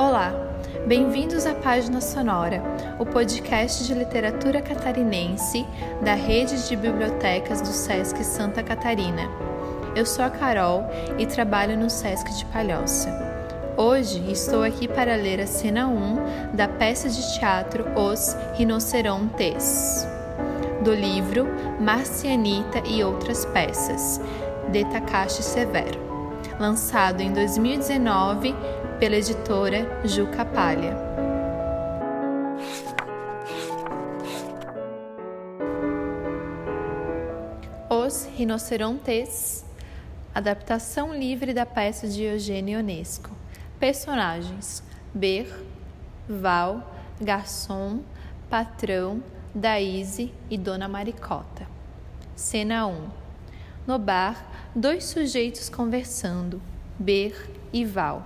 Olá, 0.00 0.32
bem-vindos 0.86 1.44
à 1.44 1.54
Página 1.54 2.00
Sonora, 2.00 2.62
o 2.98 3.04
podcast 3.04 3.84
de 3.84 3.92
literatura 3.92 4.62
catarinense 4.62 5.66
da 6.02 6.14
rede 6.14 6.66
de 6.66 6.74
bibliotecas 6.74 7.60
do 7.60 7.66
SESC 7.66 8.24
Santa 8.24 8.62
Catarina. 8.62 9.28
Eu 9.94 10.06
sou 10.06 10.24
a 10.24 10.30
Carol 10.30 10.84
e 11.18 11.26
trabalho 11.26 11.76
no 11.76 11.90
SESC 11.90 12.34
de 12.34 12.46
Palhoça. 12.46 13.10
Hoje 13.76 14.24
estou 14.32 14.62
aqui 14.62 14.88
para 14.88 15.16
ler 15.16 15.38
a 15.38 15.46
cena 15.46 15.86
1 15.86 16.56
da 16.56 16.66
peça 16.66 17.10
de 17.10 17.38
teatro 17.38 17.84
Os 17.94 18.34
Rinocerontes, 18.54 20.08
do 20.82 20.94
livro 20.94 21.46
Marcianita 21.78 22.82
e 22.86 23.04
Outras 23.04 23.44
Peças, 23.44 24.18
de 24.72 24.82
Takashi 24.86 25.42
Severo, 25.42 26.09
lançado 26.60 27.22
em 27.22 27.32
2019 27.32 28.54
pela 28.98 29.16
editora 29.16 29.88
Juca 30.04 30.44
Palha. 30.44 30.94
Os 37.88 38.26
Rinocerontes, 38.36 39.64
adaptação 40.34 41.14
livre 41.14 41.54
da 41.54 41.64
peça 41.64 42.06
de 42.06 42.24
Eugênio 42.24 42.78
Ionesco. 42.78 43.30
Personagens: 43.78 44.82
Ber, 45.14 45.64
Val, 46.28 46.94
Garçom, 47.18 48.00
Patrão, 48.50 49.22
Daíse 49.54 50.30
e 50.50 50.58
Dona 50.58 50.86
Maricota. 50.88 51.66
Cena 52.36 52.86
1. 52.86 53.29
No 53.90 53.98
bar, 53.98 54.70
dois 54.72 55.06
sujeitos 55.06 55.68
conversando, 55.68 56.62
Ber 56.96 57.50
e 57.72 57.84
Val. 57.84 58.24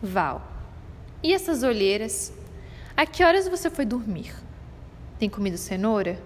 Val. 0.00 0.46
E 1.24 1.34
essas 1.34 1.64
olheiras? 1.64 2.32
A 2.96 3.04
que 3.04 3.24
horas 3.24 3.48
você 3.48 3.68
foi 3.68 3.84
dormir? 3.84 4.32
Tem 5.18 5.28
comido 5.28 5.58
cenoura? 5.58 6.22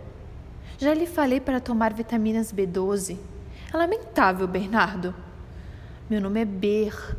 Já 0.77 0.92
lhe 0.92 1.06
falei 1.06 1.41
para 1.41 1.58
tomar 1.58 1.94
vitaminas 1.94 2.52
B12. 2.52 3.16
É 3.72 3.77
lamentável, 3.78 4.47
Bernardo. 4.47 5.14
Meu 6.10 6.20
nome 6.20 6.42
é 6.42 6.44
Ber. 6.44 7.16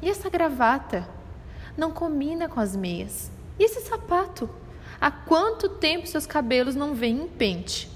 E 0.00 0.08
essa 0.08 0.30
gravata? 0.30 1.06
Não 1.76 1.90
combina 1.90 2.48
com 2.48 2.58
as 2.58 2.74
meias. 2.74 3.30
E 3.58 3.64
esse 3.64 3.82
sapato? 3.82 4.48
Há 4.98 5.10
quanto 5.10 5.68
tempo 5.68 6.06
seus 6.06 6.24
cabelos 6.24 6.74
não 6.74 6.94
vêm 6.94 7.24
em 7.24 7.28
pente? 7.28 7.90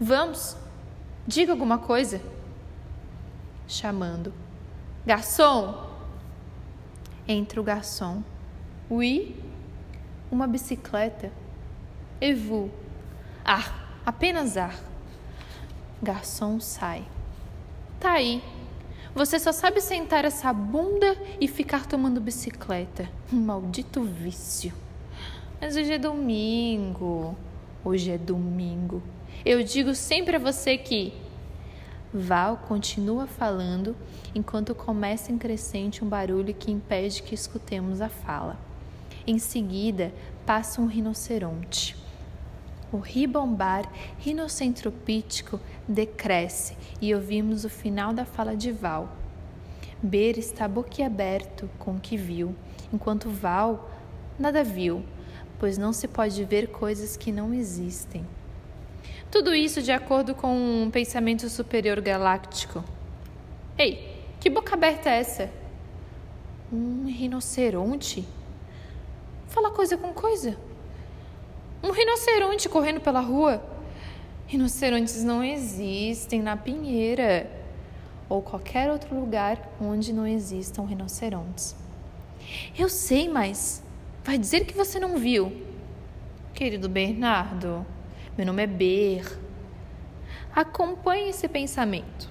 Vamos, 0.00 0.56
diga 1.28 1.52
alguma 1.52 1.76
coisa. 1.76 2.22
Chamando. 3.68 4.32
Garçom! 5.04 5.86
Entra 7.28 7.60
o 7.60 7.62
garçom. 7.62 8.22
Oui? 8.90 9.36
Uma 10.32 10.46
bicicleta. 10.46 11.30
E 12.18 12.32
vous? 12.32 12.70
Ar, 13.44 14.00
apenas 14.06 14.56
ar. 14.56 14.74
Garçom 16.02 16.58
sai. 16.60 17.04
Tá 18.00 18.12
aí. 18.12 18.42
Você 19.14 19.38
só 19.38 19.52
sabe 19.52 19.82
sentar 19.82 20.24
essa 20.24 20.50
bunda 20.50 21.14
e 21.38 21.46
ficar 21.46 21.84
tomando 21.84 22.22
bicicleta. 22.22 23.06
Um 23.30 23.40
maldito 23.40 24.02
vício. 24.02 24.72
Mas 25.60 25.76
hoje 25.76 25.92
é 25.92 25.98
domingo. 25.98 27.36
Hoje 27.84 28.10
é 28.10 28.18
domingo. 28.18 29.00
Eu 29.46 29.62
digo 29.62 29.94
sempre 29.94 30.34
a 30.34 30.38
você 30.40 30.76
que 30.76 31.12
Val 32.12 32.56
continua 32.66 33.28
falando 33.28 33.94
enquanto 34.34 34.74
começa 34.74 35.30
em 35.30 35.38
crescente 35.38 36.04
um 36.04 36.08
barulho 36.08 36.52
que 36.52 36.72
impede 36.72 37.22
que 37.22 37.36
escutemos 37.36 38.00
a 38.00 38.08
fala. 38.08 38.58
Em 39.24 39.38
seguida, 39.38 40.12
passa 40.44 40.80
um 40.80 40.86
rinoceronte. 40.86 41.96
O 42.90 42.98
ribombar 42.98 43.88
rinocentropítico 44.18 45.60
decresce 45.86 46.76
e 47.00 47.14
ouvimos 47.14 47.64
o 47.64 47.70
final 47.70 48.12
da 48.12 48.24
fala 48.24 48.56
de 48.56 48.72
Val. 48.72 49.16
Ber 50.02 50.36
está 50.36 50.66
boquiaberto 50.66 51.70
com 51.78 51.92
o 51.92 52.00
que 52.00 52.16
viu, 52.16 52.56
enquanto 52.92 53.30
Val 53.30 53.88
nada 54.36 54.64
viu, 54.64 55.04
pois 55.58 55.76
não 55.76 55.92
se 55.92 56.06
pode 56.06 56.44
ver 56.44 56.68
coisas 56.68 57.16
que 57.16 57.32
não 57.32 57.52
existem. 57.52 58.24
Tudo 59.30 59.54
isso 59.54 59.82
de 59.82 59.92
acordo 59.92 60.34
com 60.34 60.54
um 60.84 60.90
pensamento 60.90 61.48
superior 61.48 62.00
galáctico. 62.00 62.82
Ei, 63.76 64.16
que 64.40 64.48
boca 64.48 64.74
aberta 64.74 65.10
é 65.10 65.18
essa? 65.18 65.50
Um 66.72 67.06
rinoceronte? 67.06 68.26
Fala 69.48 69.70
coisa 69.70 69.96
com 69.96 70.12
coisa. 70.12 70.56
Um 71.82 71.90
rinoceronte 71.90 72.68
correndo 72.68 73.00
pela 73.00 73.20
rua? 73.20 73.62
Rinocerontes 74.46 75.22
não 75.22 75.44
existem 75.44 76.40
na 76.40 76.56
Pinheira 76.56 77.50
ou 78.28 78.42
qualquer 78.42 78.90
outro 78.90 79.14
lugar 79.14 79.58
onde 79.80 80.12
não 80.12 80.26
existam 80.26 80.84
rinocerontes. 80.84 81.76
Eu 82.78 82.88
sei, 82.88 83.28
mas 83.28 83.82
vai 84.28 84.36
dizer 84.36 84.66
que 84.66 84.74
você 84.74 85.00
não 85.00 85.16
viu. 85.16 85.50
Querido 86.52 86.86
Bernardo, 86.86 87.86
meu 88.36 88.46
nome 88.46 88.62
é 88.62 88.66
Ber. 88.66 89.40
Acompanhe 90.54 91.30
esse 91.30 91.48
pensamento. 91.48 92.28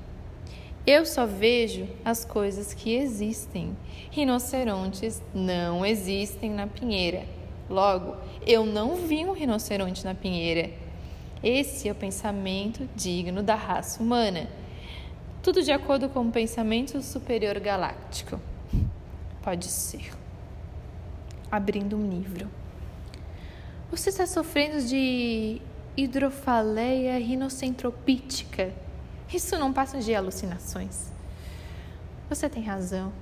Eu 0.85 1.07
só 1.07 1.25
vejo 1.25 1.87
as 2.05 2.23
coisas 2.23 2.71
que 2.71 2.93
existem. 2.93 3.75
Rinocerontes 4.11 5.23
não 5.33 5.83
existem 5.83 6.51
na 6.51 6.67
pinheira. 6.67 7.25
Logo, 7.67 8.15
eu 8.45 8.63
não 8.63 8.95
vi 8.95 9.25
um 9.25 9.31
rinoceronte 9.31 10.05
na 10.05 10.13
pinheira. 10.13 10.69
Esse 11.41 11.89
é 11.89 11.91
o 11.91 11.95
pensamento 11.95 12.87
digno 12.95 13.41
da 13.41 13.55
raça 13.55 14.03
humana. 14.03 14.47
Tudo 15.41 15.63
de 15.63 15.71
acordo 15.71 16.09
com 16.09 16.27
o 16.27 16.31
pensamento 16.31 17.01
superior 17.01 17.59
galáctico. 17.59 18.39
Pode 19.41 19.65
ser. 19.65 20.26
Abrindo 21.51 21.95
um 21.95 22.09
livro. 22.09 22.49
Você 23.89 24.09
está 24.09 24.27
sofrendo 24.27 24.85
de 24.85 25.61
hidrofaleia 25.95 27.17
rinocentropítica. 27.19 28.73
Isso 29.33 29.57
não 29.57 29.71
passa 29.71 29.99
de 29.99 30.13
alucinações. 30.13 31.11
Você 32.29 32.49
tem 32.49 32.63
razão. 32.63 33.13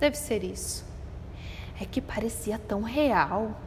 Deve 0.00 0.16
ser 0.16 0.42
isso. 0.42 0.84
É 1.80 1.84
que 1.84 2.00
parecia 2.00 2.58
tão 2.58 2.82
real. 2.82 3.60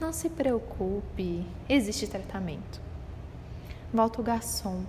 Não 0.00 0.12
se 0.12 0.28
preocupe, 0.28 1.46
existe 1.68 2.08
tratamento. 2.08 2.80
Volta 3.94 4.20
o 4.20 4.24
garçom, 4.24 4.84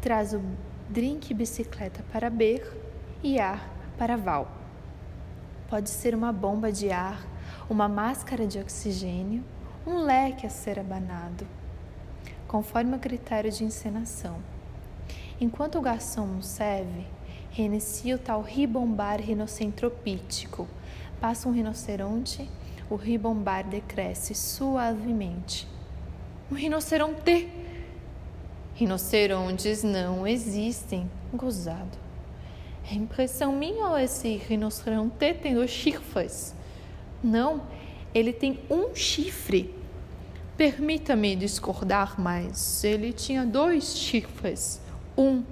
traz 0.00 0.32
o 0.32 0.42
drink 0.88 1.32
bicicleta 1.32 2.02
para 2.12 2.28
Ber 2.28 2.76
e 3.22 3.38
ar 3.38 3.68
para 3.96 4.16
Val. 4.16 4.50
Pode 5.68 5.88
ser 5.90 6.16
uma 6.16 6.32
bomba 6.32 6.72
de 6.72 6.90
ar, 6.90 7.24
uma 7.70 7.88
máscara 7.88 8.46
de 8.46 8.58
oxigênio, 8.58 9.42
um 9.86 10.02
leque 10.02 10.44
a 10.46 10.50
ser 10.50 10.78
abanado 10.78 11.46
conforme 12.50 12.96
o 12.96 12.98
critério 12.98 13.48
de 13.48 13.62
encenação. 13.62 14.38
Enquanto 15.40 15.78
o 15.78 15.80
garçom 15.80 16.42
serve, 16.42 17.06
reinicia 17.52 18.16
o 18.16 18.18
tal 18.18 18.42
ribombar 18.42 19.20
rinocentropítico. 19.20 20.66
Passa 21.20 21.48
um 21.48 21.52
rinoceronte, 21.52 22.50
o 22.90 22.96
ribombar 22.96 23.64
decresce 23.68 24.34
suavemente. 24.34 25.68
Um 26.50 26.56
rinoceronte! 26.56 27.48
Rinocerontes 28.74 29.84
não 29.84 30.26
existem. 30.26 31.08
Gozado. 31.32 31.96
É 32.90 32.94
impressão 32.94 33.52
minha 33.52 33.86
ou 33.86 33.96
esse 33.96 34.36
rinoceronte 34.36 35.34
tem 35.34 35.54
dois 35.54 35.70
chifres? 35.70 36.52
Não, 37.22 37.62
ele 38.14 38.32
tem 38.32 38.58
um 38.70 38.94
chifre. 38.94 39.74
Permita-me 40.56 41.36
discordar, 41.36 42.20
mas 42.20 42.84
ele 42.84 43.12
tinha 43.12 43.46
dois 43.46 43.96
chifres. 43.96 44.80
Um, 45.16 45.42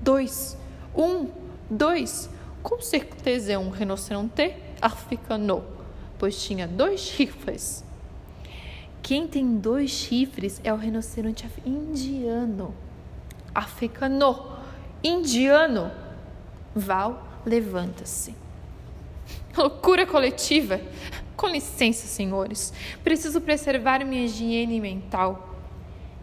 dois, 0.00 0.56
um, 0.96 1.28
dois. 1.68 2.30
Com 2.62 2.80
certeza 2.80 3.52
é 3.52 3.58
um 3.58 3.70
rinoceronte 3.70 4.54
africano, 4.80 5.64
pois 6.18 6.42
tinha 6.42 6.66
dois 6.66 7.00
chifres. 7.00 7.84
Quem 9.02 9.28
tem 9.28 9.58
dois 9.58 9.90
chifres 9.90 10.60
é 10.64 10.72
o 10.72 10.76
rinoceronte 10.76 11.46
indiano. 11.66 12.74
Africano, 13.54 14.58
indiano. 15.02 15.90
Val 16.74 17.22
levanta-se. 17.44 18.43
Loucura 19.56 20.06
coletiva. 20.06 20.80
Com 21.36 21.48
licença, 21.48 22.06
senhores, 22.06 22.72
preciso 23.02 23.40
preservar 23.40 24.04
minha 24.04 24.24
higiene 24.24 24.80
mental. 24.80 25.56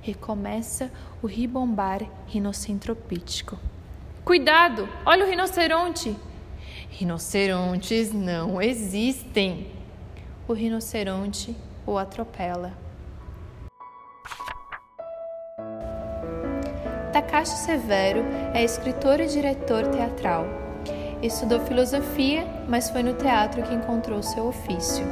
Recomeça 0.02 0.92
o 1.22 1.28
ribombar 1.28 2.02
rinocentropítico. 2.28 3.58
Cuidado! 4.26 4.88
Olha 5.06 5.26
o 5.26 5.30
rinoceronte! 5.30 6.16
Rinocerontes 6.90 8.12
não 8.12 8.62
existem. 8.62 9.68
O 10.48 10.54
rinoceronte 10.54 11.56
o 11.86 11.98
atropela. 11.98 12.74
Takashi 17.14 17.58
Severo 17.58 18.24
é 18.54 18.64
escritor 18.64 19.20
e 19.20 19.28
diretor 19.28 19.88
teatral. 19.88 20.71
Estudou 21.22 21.60
filosofia, 21.60 22.48
mas 22.68 22.90
foi 22.90 23.04
no 23.04 23.14
teatro 23.14 23.62
que 23.62 23.76
encontrou 23.76 24.24
seu 24.24 24.48
ofício. 24.48 25.06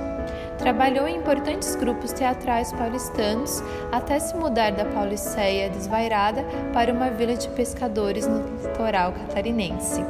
Trabalhou 0.57 1.07
em 1.07 1.17
importantes 1.17 1.75
grupos 1.75 2.11
teatrais 2.11 2.73
paulistanos 2.73 3.63
até 3.91 4.17
se 4.19 4.35
mudar 4.35 4.71
da 4.71 4.85
Pauliceia 4.85 5.69
desvairada 5.69 6.43
para 6.73 6.91
uma 6.91 7.11
vila 7.11 7.35
de 7.35 7.47
pescadores 7.49 8.25
no 8.25 8.41
litoral 8.57 9.13
catarinense, 9.13 10.03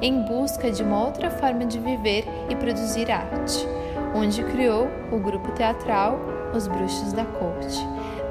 em 0.00 0.22
busca 0.22 0.70
de 0.70 0.82
uma 0.82 1.04
outra 1.04 1.30
forma 1.30 1.66
de 1.66 1.78
viver 1.78 2.24
e 2.48 2.56
produzir 2.56 3.10
arte, 3.10 3.68
onde 4.14 4.42
criou 4.44 4.88
o 5.12 5.18
grupo 5.18 5.52
teatral 5.52 6.18
Os 6.54 6.66
Bruxos 6.66 7.12
da 7.12 7.26
Corte. 7.26 7.78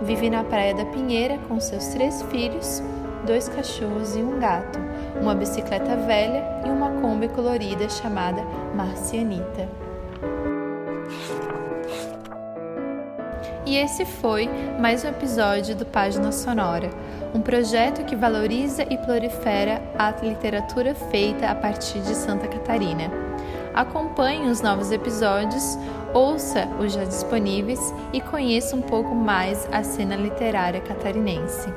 Vive 0.01 0.31
na 0.31 0.44
Praia 0.44 0.73
da 0.73 0.85
Pinheira 0.85 1.38
com 1.47 1.59
seus 1.59 1.88
três 1.88 2.23
filhos, 2.23 2.81
dois 3.25 3.50
cachorros 3.50 4.16
e 4.16 4.19
um 4.19 4.40
gato, 4.40 4.80
uma 5.22 5.36
bicicleta 5.36 5.96
velha 5.96 6.44
e 6.66 6.69
uma 6.69 7.02
Kombi 7.02 7.28
colorida 7.28 7.90
chamada 7.90 8.42
Marcianita. 8.75 9.68
E 13.66 13.75
esse 13.75 14.06
foi 14.06 14.50
mais 14.80 15.04
um 15.04 15.10
episódio 15.10 15.75
do 15.75 15.86
Página 15.86 16.31
Sonora, 16.31 16.90
um 17.34 17.42
projeto 17.42 18.06
que 18.06 18.16
valoriza 18.16 18.84
e 18.84 18.98
prolifera 18.98 19.81
a 20.00 20.12
literatura 20.25 20.96
feita 20.96 21.50
a 21.50 21.56
partir 21.56 22.00
de 22.00 22.16
Santa 22.16 22.48
Catarina. 22.48 23.12
Acompanhe 23.74 24.50
os 24.50 24.62
novos 24.62 24.90
episódios, 24.92 25.78
ouça 26.14 26.66
os 26.80 26.94
já 26.94 27.04
disponíveis 27.04 27.94
e 28.14 28.22
conheça 28.22 28.74
um 28.74 28.81
pouco 28.81 29.14
mais 29.14 29.68
a 29.72 29.84
cena 29.84 30.16
literária 30.16 30.80
catarinense. 30.80 31.68